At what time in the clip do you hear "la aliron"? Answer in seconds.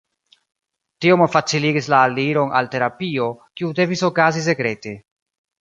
1.95-2.57